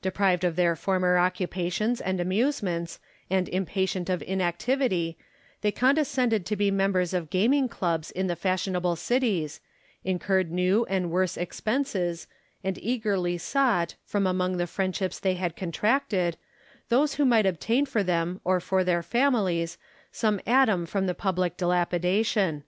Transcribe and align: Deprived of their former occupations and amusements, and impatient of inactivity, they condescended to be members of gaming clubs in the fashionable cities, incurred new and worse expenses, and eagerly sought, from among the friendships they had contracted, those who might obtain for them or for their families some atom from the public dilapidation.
Deprived 0.00 0.44
of 0.44 0.54
their 0.54 0.76
former 0.76 1.18
occupations 1.18 2.00
and 2.00 2.20
amusements, 2.20 3.00
and 3.28 3.48
impatient 3.48 4.08
of 4.08 4.22
inactivity, 4.22 5.18
they 5.60 5.72
condescended 5.72 6.46
to 6.46 6.54
be 6.54 6.70
members 6.70 7.12
of 7.12 7.30
gaming 7.30 7.68
clubs 7.68 8.12
in 8.12 8.28
the 8.28 8.36
fashionable 8.36 8.94
cities, 8.94 9.60
incurred 10.04 10.52
new 10.52 10.84
and 10.84 11.10
worse 11.10 11.36
expenses, 11.36 12.28
and 12.62 12.78
eagerly 12.80 13.36
sought, 13.36 13.96
from 14.04 14.24
among 14.24 14.56
the 14.56 14.68
friendships 14.68 15.18
they 15.18 15.34
had 15.34 15.56
contracted, 15.56 16.36
those 16.88 17.14
who 17.14 17.24
might 17.24 17.44
obtain 17.44 17.84
for 17.84 18.04
them 18.04 18.40
or 18.44 18.60
for 18.60 18.84
their 18.84 19.02
families 19.02 19.78
some 20.12 20.40
atom 20.46 20.86
from 20.86 21.08
the 21.08 21.12
public 21.12 21.56
dilapidation. 21.56 22.62